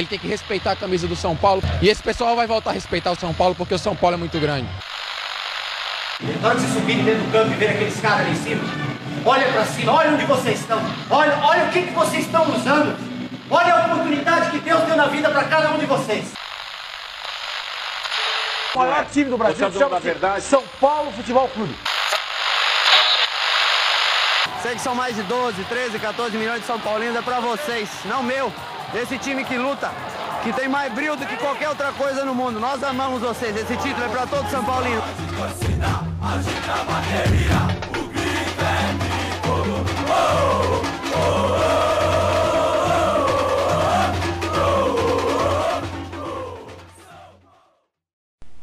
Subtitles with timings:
[0.00, 2.72] Ele tem que respeitar a camisa do São Paulo e esse pessoal vai voltar a
[2.72, 4.66] respeitar o São Paulo porque o São Paulo é muito grande.
[6.40, 8.64] Na hora de vocês subirem dentro do campo e ver aqueles caras ali em cima,
[9.26, 12.96] olha para cima, olha onde vocês estão, olha, olha o que, que vocês estão usando,
[13.50, 16.32] olha a oportunidade que Deus deu na vida para cada um de vocês.
[18.74, 20.00] O maior time do Brasil chama
[20.40, 21.76] São Paulo Futebol Clube.
[24.62, 27.90] Sei que são mais de 12, 13, 14 milhões de São Paulinos, é pra vocês,
[28.06, 28.50] não meu.
[28.92, 29.90] Esse time que luta,
[30.42, 32.58] que tem mais brilho do que qualquer outra coisa no mundo.
[32.58, 35.02] Nós amamos vocês, esse título é pra todo São Paulino.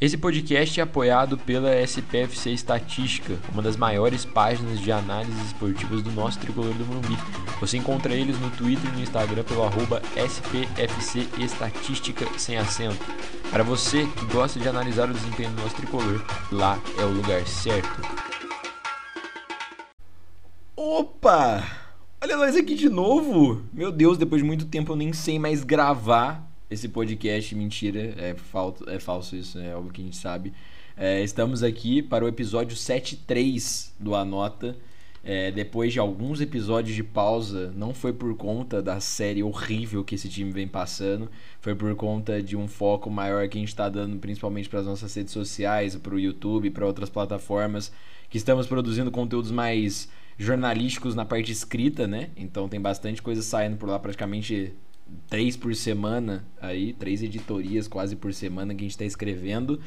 [0.08, 6.10] Esse podcast é apoiado pela SPFC Estatística, uma das maiores páginas de análises esportivas do
[6.14, 7.18] nosso tricolor do Morumbi.
[7.60, 13.06] Você encontra eles no Twitter e no Instagram pelo arroba SPFC Estatística sem acento.
[13.52, 17.46] Para você que gosta de analisar o desempenho do nosso tricolor, lá é o lugar
[17.46, 18.02] certo.
[20.74, 21.68] Opa!
[22.24, 23.62] Olha nós aqui de novo!
[23.74, 27.54] Meu Deus, depois de muito tempo eu nem sei mais gravar esse podcast.
[27.56, 30.54] Mentira, é, falto, é falso isso, é algo que a gente sabe.
[30.96, 34.76] É, estamos aqui para o episódio 73 do Anota.
[35.24, 40.16] É, depois de alguns episódios de pausa, não foi por conta da série horrível que
[40.16, 41.30] esse time vem passando,
[41.60, 44.86] foi por conta de um foco maior que a gente está dando principalmente para as
[44.86, 47.92] nossas redes sociais, para o YouTube, para outras plataformas,
[48.30, 50.08] que estamos produzindo conteúdos mais
[50.38, 52.30] jornalísticos na parte escrita, né?
[52.38, 54.74] Então tem bastante coisa saindo por lá, praticamente
[55.28, 59.80] três por semana aí, três editorias quase por semana que a gente está escrevendo.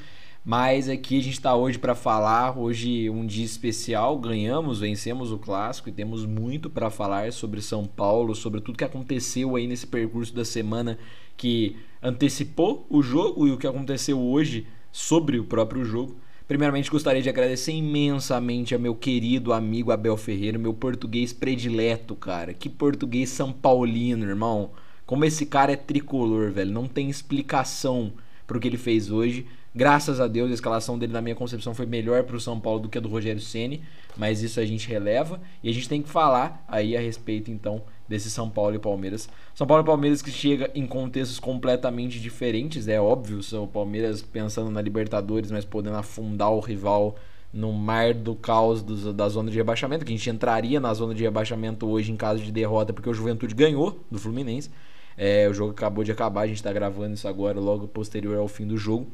[0.44, 5.38] Mas aqui a gente está hoje para falar, hoje um dia especial, ganhamos, vencemos o
[5.38, 9.86] clássico e temos muito para falar sobre São Paulo, sobre tudo que aconteceu aí nesse
[9.86, 10.98] percurso da semana
[11.36, 16.16] que antecipou o jogo e o que aconteceu hoje sobre o próprio jogo.
[16.48, 22.52] Primeiramente, gostaria de agradecer imensamente a meu querido amigo Abel Ferreira, meu português predileto, cara.
[22.52, 24.72] Que português são paulino, irmão.
[25.10, 26.70] Como esse cara é tricolor, velho.
[26.70, 28.12] Não tem explicação
[28.46, 29.44] pro que ele fez hoje.
[29.74, 32.88] Graças a Deus, a escalação dele, na minha concepção, foi melhor pro São Paulo do
[32.88, 33.82] que a do Rogério Ceni,
[34.16, 37.82] mas isso a gente releva e a gente tem que falar aí a respeito então
[38.08, 39.28] desse São Paulo e Palmeiras.
[39.52, 44.70] São Paulo e Palmeiras que chega em contextos completamente diferentes, é óbvio, São Palmeiras pensando
[44.70, 47.16] na Libertadores, mas podendo afundar o rival
[47.52, 51.16] no mar do caos do, da zona de rebaixamento, que a gente entraria na zona
[51.16, 54.70] de rebaixamento hoje em caso de derrota, porque o Juventude ganhou do Fluminense.
[55.16, 58.48] É, o jogo acabou de acabar, a gente está gravando isso agora, logo posterior ao
[58.48, 59.06] fim do jogo.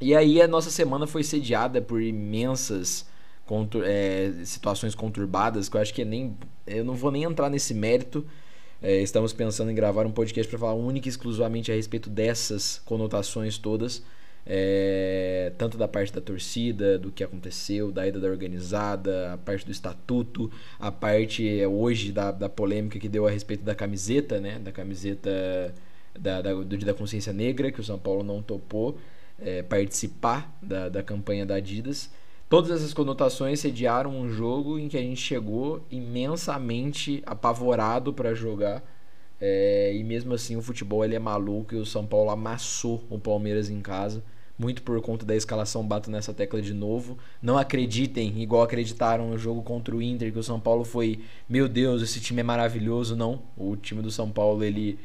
[0.00, 3.06] E aí a nossa semana foi sediada por imensas
[3.46, 6.36] contur é, situações conturbadas, que eu acho que é nem.
[6.66, 8.26] Eu não vou nem entrar nesse mérito.
[8.82, 12.80] É, estamos pensando em gravar um podcast para falar única e exclusivamente a respeito dessas
[12.84, 14.02] conotações todas.
[14.46, 19.64] É, tanto da parte da torcida, do que aconteceu, da ida da organizada, a parte
[19.64, 24.40] do estatuto, a parte é, hoje da, da polêmica que deu a respeito da camiseta,
[24.40, 24.58] né?
[24.58, 25.74] Da camiseta
[26.18, 28.98] da, da, do Dia da Consciência Negra, que o São Paulo não topou
[29.38, 32.10] é, participar da, da campanha da Adidas.
[32.48, 38.82] Todas essas conotações sediaram um jogo em que a gente chegou imensamente apavorado para jogar.
[39.46, 43.18] É, e mesmo assim o futebol ele é maluco e o São Paulo amassou o
[43.18, 44.22] Palmeiras em casa
[44.58, 47.18] muito por conta da escalação, bato nessa tecla de novo.
[47.42, 51.68] Não acreditem, igual acreditaram no jogo contra o Inter, que o São Paulo foi, meu
[51.68, 53.16] Deus, esse time é maravilhoso.
[53.16, 54.98] Não, o time do São Paulo, ele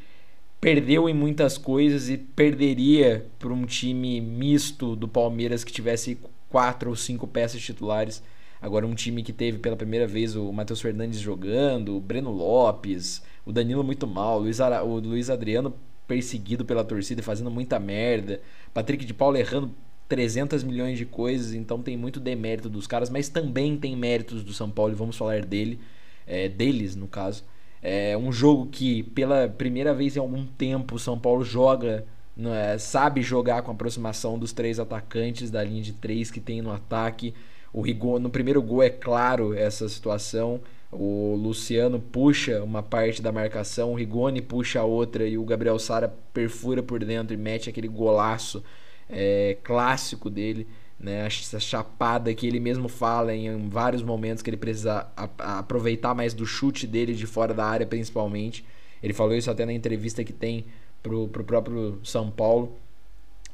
[0.62, 6.20] perdeu em muitas coisas e perderia para um time misto do Palmeiras que tivesse
[6.50, 8.22] quatro ou cinco peças titulares.
[8.62, 13.24] Agora um time que teve pela primeira vez o Matheus Fernandes jogando, o Breno Lopes,
[13.50, 14.84] o Danilo muito mal, o Luiz, Ara...
[14.84, 15.74] o Luiz Adriano
[16.08, 18.40] perseguido pela torcida, fazendo muita merda.
[18.72, 19.72] Patrick de Paula errando
[20.08, 24.54] 300 milhões de coisas, então tem muito demérito dos caras, mas também tem méritos do
[24.54, 25.80] São Paulo e vamos falar dele,
[26.28, 27.44] é, deles no caso.
[27.82, 32.06] É um jogo que pela primeira vez em algum tempo o São Paulo joga,
[32.38, 36.62] é, sabe jogar com a aproximação dos três atacantes da linha de três que tem
[36.62, 37.34] no ataque.
[37.74, 37.84] O
[38.20, 40.62] no primeiro gol é claro essa situação.
[40.92, 45.78] O Luciano puxa uma parte da marcação, o Rigoni puxa a outra e o Gabriel
[45.78, 48.64] Sara perfura por dentro e mete aquele golaço
[49.08, 50.68] é, clássico dele,
[51.00, 51.28] né?
[51.28, 55.08] Essa chapada que ele mesmo fala em, vários momentos que ele precisa
[55.38, 58.66] aproveitar mais do chute dele de fora da área, principalmente.
[59.02, 60.66] Ele falou isso até na entrevista que tem
[61.04, 62.78] pro, pro próprio São Paulo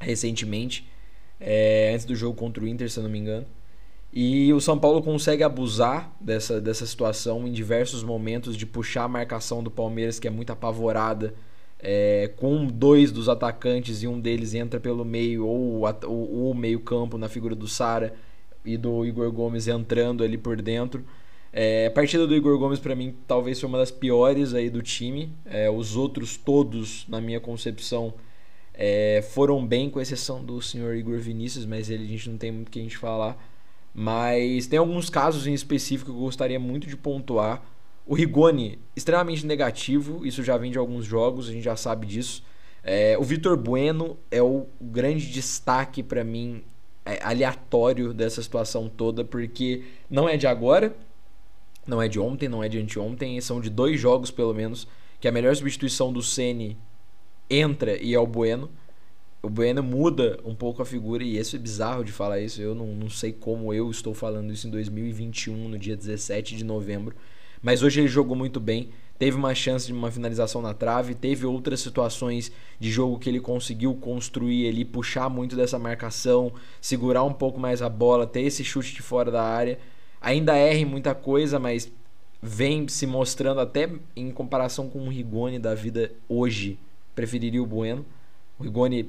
[0.00, 0.88] recentemente,
[1.40, 3.46] é, antes do jogo contra o Inter, se eu não me engano.
[4.18, 9.08] E o São Paulo consegue abusar dessa, dessa situação em diversos momentos de puxar a
[9.08, 11.34] marcação do Palmeiras, que é muito apavorada
[11.78, 15.84] é, com dois dos atacantes e um deles entra pelo meio ou
[16.50, 18.14] o meio campo na figura do Sara
[18.64, 21.04] e do Igor Gomes entrando ali por dentro.
[21.52, 24.80] É, a partida do Igor Gomes para mim talvez foi uma das piores aí do
[24.80, 25.30] time.
[25.44, 28.14] É, os outros todos, na minha concepção,
[29.32, 32.68] foram bem, com exceção do senhor Igor Vinícius, mas ele a gente não tem muito
[32.68, 33.38] o que a gente falar.
[33.98, 37.62] Mas tem alguns casos em específico que eu gostaria muito de pontuar.
[38.04, 42.44] O Rigoni, extremamente negativo, isso já vem de alguns jogos, a gente já sabe disso.
[42.82, 46.62] É, o Vitor Bueno é o grande destaque para mim,
[47.06, 50.94] é, aleatório dessa situação toda, porque não é de agora,
[51.86, 54.86] não é de ontem, não é de anteontem, são de dois jogos pelo menos,
[55.18, 56.76] que a melhor substituição do Ceni
[57.48, 58.68] entra e é o Bueno.
[59.46, 62.60] O Bueno muda um pouco a figura e isso é bizarro de falar isso.
[62.60, 66.64] Eu não, não sei como eu estou falando isso em 2021, no dia 17 de
[66.64, 67.14] novembro.
[67.62, 68.90] Mas hoje ele jogou muito bem.
[69.16, 72.50] Teve uma chance de uma finalização na trave, teve outras situações
[72.80, 77.80] de jogo que ele conseguiu construir ali, puxar muito dessa marcação, segurar um pouco mais
[77.80, 79.78] a bola, ter esse chute de fora da área.
[80.20, 81.88] Ainda erra em muita coisa, mas
[82.42, 86.80] vem se mostrando até em comparação com o Rigoni da vida hoje
[87.14, 88.04] preferiria o Bueno.
[88.58, 89.08] O Rigoni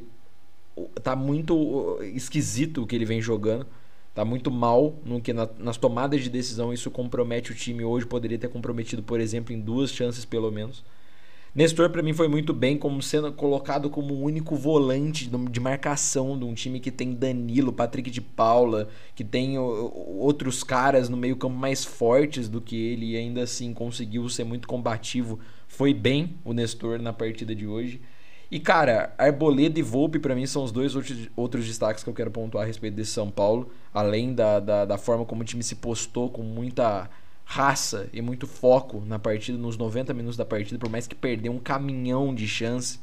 [1.04, 3.66] tá muito esquisito o que ele vem jogando.
[4.14, 8.06] Tá muito mal no que na, nas tomadas de decisão isso compromete o time hoje.
[8.06, 10.84] Poderia ter comprometido, por exemplo, em duas chances pelo menos.
[11.54, 16.38] Nestor para mim foi muito bem como sendo colocado como o único volante de marcação
[16.38, 21.56] de um time que tem Danilo, Patrick de Paula, que tem outros caras no meio-campo
[21.56, 26.54] mais fortes do que ele e ainda assim conseguiu ser muito combativo foi bem o
[26.54, 28.02] Nestor na partida de hoje.
[28.50, 32.14] E, cara, Arboleda e Volpe, para mim, são os dois outros, outros destaques que eu
[32.14, 33.70] quero pontuar a respeito desse São Paulo.
[33.94, 37.10] Além da, da, da forma como o time se postou com muita
[37.44, 41.52] raça e muito foco na partida, nos 90 minutos da partida, por mais que perdeu
[41.52, 43.00] um caminhão de chance,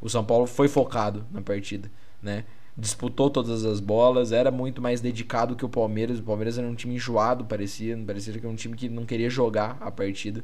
[0.00, 1.90] o São Paulo foi focado na partida,
[2.22, 2.44] né?
[2.76, 6.20] Disputou todas as bolas, era muito mais dedicado que o Palmeiras.
[6.20, 9.28] O Palmeiras era um time enjoado, parecia, parecia que era um time que não queria
[9.28, 10.42] jogar a partida.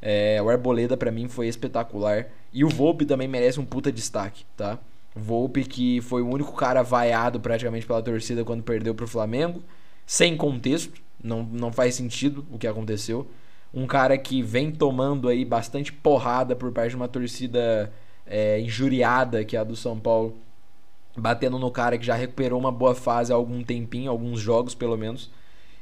[0.00, 2.26] É, o Arboleda para mim foi espetacular.
[2.52, 4.78] E o Volpe também merece um puta destaque, tá?
[5.14, 9.62] Volpe que foi o único cara vaiado praticamente pela torcida quando perdeu pro Flamengo,
[10.06, 13.26] sem contexto, não, não faz sentido o que aconteceu.
[13.72, 17.92] Um cara que vem tomando aí bastante porrada por parte de uma torcida
[18.26, 20.36] é, injuriada, que é a do São Paulo,
[21.16, 24.96] batendo no cara que já recuperou uma boa fase há algum tempinho, alguns jogos pelo
[24.96, 25.30] menos.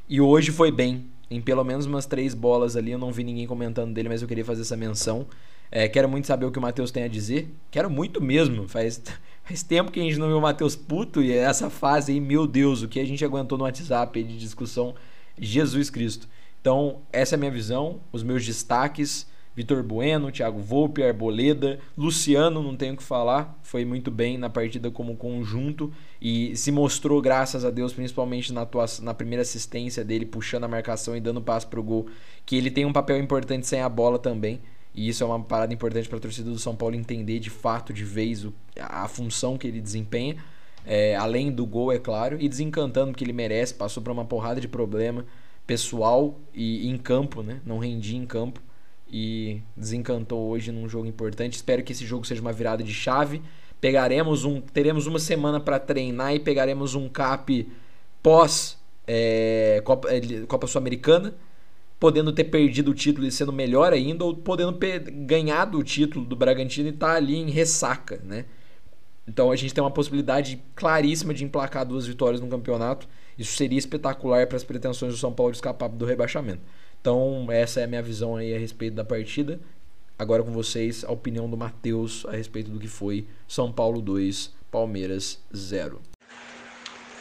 [0.08, 2.93] E hoje foi bem, em pelo menos umas três bolas ali.
[2.93, 5.27] Eu não vi ninguém comentando dele, mas eu queria fazer essa menção.
[5.71, 7.53] É, quero muito saber o que o Matheus tem a dizer.
[7.71, 8.69] Quero muito mesmo.
[8.69, 9.03] Faz,
[9.43, 12.47] faz tempo que a gente não viu o Matheus puto e essa fase aí, meu
[12.47, 14.95] Deus, o que a gente aguentou no WhatsApp de discussão.
[15.37, 16.29] Jesus Cristo.
[16.61, 19.27] Então, essa é a minha visão, os meus destaques.
[19.56, 24.51] Vitor Bueno, Thiago Volpe, Arboleda, Luciano, não tenho o que falar, foi muito bem na
[24.51, 28.67] partida como conjunto e se mostrou, graças a Deus, principalmente na,
[29.03, 32.06] na primeira assistência dele, puxando a marcação e dando passo pro gol,
[32.45, 34.61] que ele tem um papel importante sem a bola também.
[34.93, 37.93] E isso é uma parada importante para a torcida do São Paulo entender de fato,
[37.93, 40.37] de vez, o, a função que ele desempenha.
[40.87, 44.61] É, além do gol, é claro, e desencantando que ele merece, passou por uma porrada
[44.61, 45.25] de problema
[45.67, 47.61] pessoal e em campo, né?
[47.65, 48.61] Não rendia em campo
[49.16, 51.55] e desencantou hoje num jogo importante.
[51.55, 53.40] Espero que esse jogo seja uma virada de chave.
[53.80, 57.68] Pegaremos um, teremos uma semana para treinar e pegaremos um cap
[58.21, 61.33] pós é, Copa, é, Copa Sul-Americana,
[62.00, 66.26] podendo ter perdido o título e sendo melhor ainda, ou podendo ter ganhado o título
[66.26, 68.47] do Bragantino e estar tá ali em ressaca, né?
[69.28, 73.06] Então a gente tem uma possibilidade claríssima de emplacar duas vitórias no campeonato.
[73.38, 76.62] Isso seria espetacular para as pretensões do São Paulo de escapar do rebaixamento.
[77.00, 79.61] Então, essa é a minha visão aí a respeito da partida.
[80.19, 84.53] Agora com vocês, a opinião do Matheus a respeito do que foi São Paulo 2,
[84.71, 86.00] Palmeiras 0.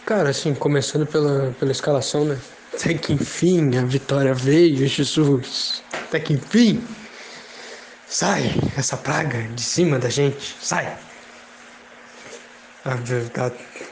[0.06, 2.40] Cara, assim, começando pela, pela escalação, né?
[2.74, 5.84] Até que enfim a vitória veio, Jesus.
[5.92, 6.84] Até que enfim.
[8.08, 10.56] Sai essa praga de cima da gente.
[10.62, 10.98] Sai.
[12.86, 13.52] A, a,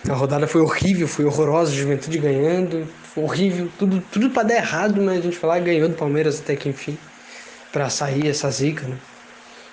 [0.09, 1.71] a rodada foi horrível, foi horrorosa.
[1.71, 6.39] Juventude ganhando, horrível, tudo, tudo para dar errado, mas a gente falar ganhou do Palmeiras
[6.39, 6.97] até que enfim,
[7.71, 8.97] para sair essa zica, né?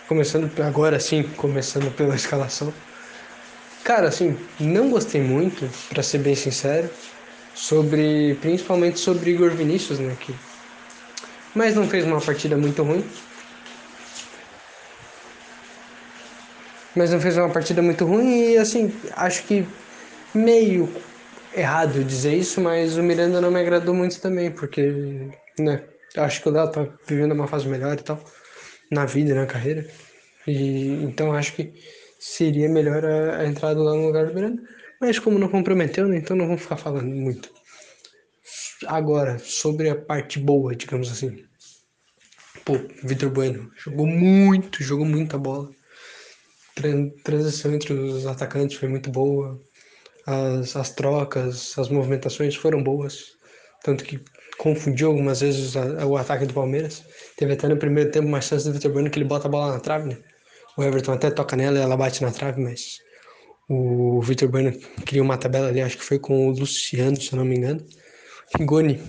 [0.07, 2.73] Começando agora sim, começando pela escalação.
[3.85, 6.91] Cara, assim, não gostei muito, para ser bem sincero,
[7.55, 10.35] sobre principalmente sobre Igor Vinícius, né, que
[11.55, 13.05] mas não fez uma partida muito ruim.
[16.95, 19.67] Mas não fez uma partida muito ruim e assim, acho que
[20.35, 20.89] meio
[21.55, 25.85] errado dizer isso, mas o Miranda não me agradou muito também, porque, né,
[26.17, 28.23] acho que o Léo tá vivendo uma fase melhor e tal,
[28.91, 29.89] na vida na carreira.
[30.47, 31.73] E, então acho que
[32.19, 34.63] seria melhor a, a entrada lá no lugar do Miranda.
[35.01, 37.51] Mas como não comprometeu, né, então não vamos ficar falando muito.
[38.87, 41.45] Agora, sobre a parte boa, digamos assim.
[42.65, 45.71] Pô, Vitor Bueno jogou muito, jogou muita bola.
[47.25, 49.61] Transição entre os atacantes foi muito boa.
[50.29, 53.33] As, as trocas, as movimentações foram boas.
[53.83, 54.21] Tanto que
[54.59, 57.03] confundiu algumas vezes a, o ataque do Palmeiras.
[57.37, 59.73] Teve até no primeiro tempo uma chance do Vitor Bueno que ele bota a bola
[59.73, 60.19] na trave, né?
[60.77, 62.99] O Everton até toca nela e ela bate na trave, mas
[63.69, 64.73] o Vitor Bueno
[65.07, 67.85] criou uma tabela ali, acho que foi com o Luciano, se eu não me engano.
[68.59, 69.01] Rigoni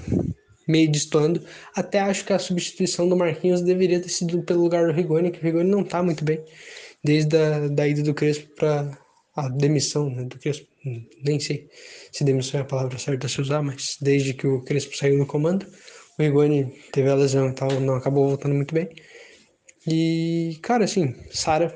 [0.67, 1.43] meio destoando.
[1.75, 5.39] Até acho que a substituição do Marquinhos deveria ter sido pelo lugar do Rigoni, que
[5.39, 6.39] o Rigoni não tá muito bem.
[7.03, 8.97] Desde a da ida do Crespo para
[9.45, 10.67] a demissão né, do Crespo.
[11.23, 11.69] Nem sei
[12.11, 15.17] se demissão é a palavra certa a se usar, mas desde que o Crespo saiu
[15.17, 15.65] no comando,
[16.17, 18.89] o Rigoni teve a lesão e tal, não acabou voltando muito bem.
[19.87, 21.73] E, cara, assim, Sara,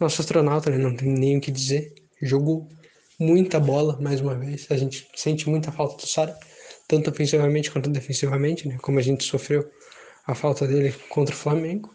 [0.00, 1.92] nosso astronauta, né, não tem nem o que dizer,
[2.22, 2.68] jogou
[3.18, 4.66] muita bola mais uma vez.
[4.70, 6.36] A gente sente muita falta do Sara,
[6.86, 9.68] tanto ofensivamente quanto defensivamente, né, como a gente sofreu
[10.26, 11.94] a falta dele contra o Flamengo.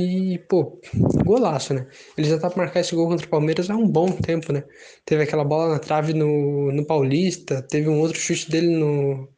[0.00, 0.80] E, pô,
[1.24, 1.86] golaço, né?
[2.16, 4.64] Ele já tá pra marcar esse gol contra o Palmeiras há um bom tempo, né?
[5.04, 9.28] Teve aquela bola na trave no, no Paulista, teve um outro chute dele no,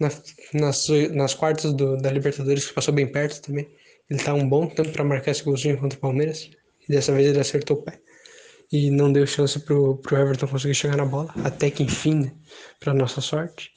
[0.00, 0.10] na,
[0.52, 3.68] nas, nas quartas do, da Libertadores que passou bem perto também.
[4.10, 6.50] Ele tá um bom tempo para marcar esse golzinho contra o Palmeiras.
[6.88, 8.00] E dessa vez ele acertou o pé.
[8.72, 11.32] E não deu chance pro, pro Everton conseguir chegar na bola.
[11.44, 12.32] Até que enfim, né?
[12.80, 13.70] Pra nossa sorte.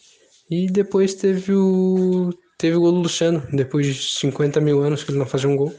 [0.49, 2.31] E depois teve o.
[2.57, 3.43] Teve o gol do Luciano.
[3.53, 5.73] Depois de 50 mil anos que ele não fazia um gol.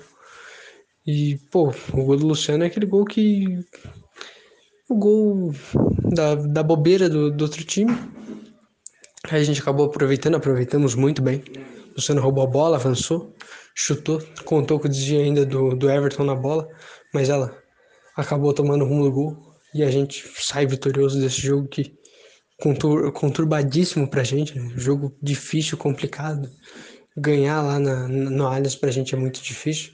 [1.09, 3.47] E, pô, o gol do Luciano é aquele gol que.
[4.89, 5.55] O gol
[6.15, 7.93] da, da bobeira do, do outro time.
[9.31, 11.43] Aí a gente acabou aproveitando, aproveitamos muito bem.
[11.91, 13.35] O Luciano roubou a bola, avançou
[13.79, 16.69] chutou, contou com o desvio ainda do, do Everton na bola,
[17.15, 17.57] mas ela
[18.17, 21.97] acabou tomando rumo do gol e a gente sai vitorioso desse jogo que
[22.61, 24.73] contur, conturbadíssimo pra gente, né?
[24.75, 26.51] jogo difícil, complicado.
[27.17, 29.93] Ganhar lá na, no Allianz pra gente é muito difícil,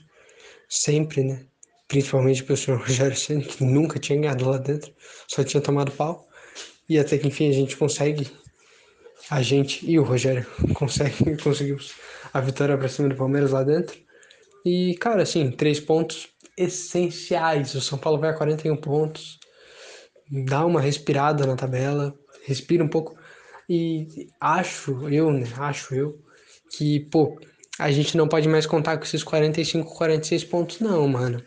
[0.69, 1.45] sempre, né?
[1.87, 4.93] Principalmente pro senhor Rogério Senna, que nunca tinha ganhado lá dentro,
[5.27, 6.27] só tinha tomado pau.
[6.89, 8.27] E até que enfim a gente consegue
[9.29, 11.93] a gente e o Rogério conseguem, conseguimos
[12.33, 13.97] a vitória para cima do Palmeiras lá dentro.
[14.65, 17.75] E, cara, assim, três pontos essenciais.
[17.75, 19.39] O São Paulo vai a 41 pontos,
[20.45, 23.15] dá uma respirada na tabela, respira um pouco.
[23.69, 25.45] E acho eu, né?
[25.57, 26.19] Acho eu
[26.71, 27.39] que, pô,
[27.79, 31.43] a gente não pode mais contar com esses 45, 46 pontos, não, mano.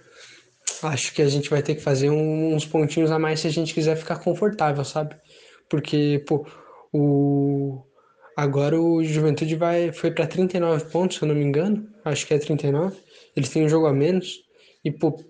[0.83, 3.75] Acho que a gente vai ter que fazer uns pontinhos a mais se a gente
[3.75, 5.17] quiser ficar confortável, sabe?
[5.69, 6.47] Porque, pô,
[6.93, 7.83] o
[8.37, 11.89] agora o Juventude vai foi para 39 pontos, se eu não me engano.
[12.05, 12.97] Acho que é 39.
[13.35, 14.43] Eles têm um jogo a menos
[14.85, 15.21] e pô,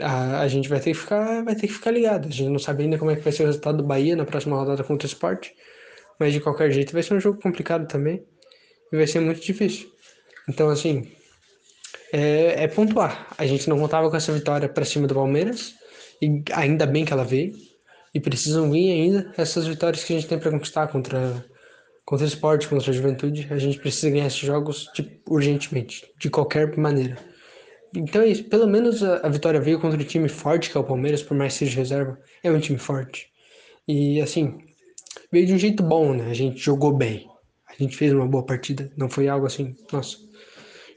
[0.00, 2.28] a, a gente vai ter que ficar vai ter que ficar ligado.
[2.28, 4.24] A gente não sabe ainda como é que vai ser o resultado do Bahia na
[4.24, 5.50] próxima rodada contra o Sport,
[6.20, 8.24] mas de qualquer jeito vai ser um jogo complicado também
[8.92, 9.95] e vai ser muito difícil.
[10.48, 11.10] Então assim,
[12.12, 13.34] é, é pontuar.
[13.36, 15.74] A gente não contava com essa vitória para cima do Palmeiras
[16.20, 17.52] e ainda bem que ela veio.
[18.14, 21.44] E precisam vir ainda essas vitórias que a gente tem para conquistar contra,
[22.04, 23.46] contra o esporte, contra a juventude.
[23.50, 27.18] A gente precisa ganhar esses jogos de, urgentemente, de qualquer maneira.
[27.94, 28.44] Então é isso.
[28.44, 31.36] Pelo menos a, a, vitória veio contra um time forte, que é o Palmeiras, por
[31.36, 32.18] mais que seja reserva.
[32.42, 33.30] É um time forte.
[33.86, 34.58] E assim,
[35.30, 36.30] veio de um jeito bom, né?
[36.30, 37.28] A gente jogou bem.
[37.68, 38.90] A gente fez uma boa partida.
[38.96, 40.25] Não foi algo assim, nossa.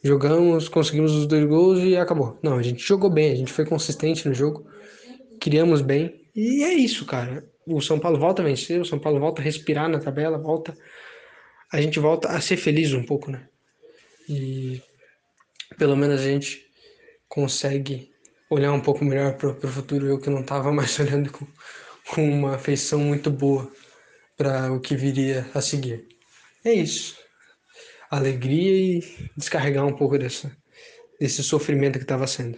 [0.04, 2.40] Jogamos, conseguimos os dois gols e acabou.
[2.42, 4.66] Não, a gente jogou bem, a gente foi consistente no jogo.
[5.40, 7.46] Criamos bem e é isso, cara.
[7.66, 10.74] O São Paulo volta a vencer, o São Paulo volta a respirar na tabela, volta.
[11.72, 13.48] A gente volta a ser feliz um pouco, né?
[14.28, 14.82] E
[15.78, 16.66] pelo menos a gente
[17.28, 18.10] consegue
[18.50, 20.08] olhar um pouco melhor para o futuro.
[20.08, 21.46] Eu que não estava mais olhando com,
[22.08, 23.70] com uma afeição muito boa
[24.38, 26.08] para o que viria a seguir.
[26.64, 27.19] É isso.
[28.10, 32.58] Alegria e descarregar um pouco desse sofrimento que estava sendo.